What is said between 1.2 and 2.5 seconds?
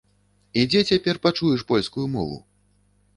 пачуеш польскую мову?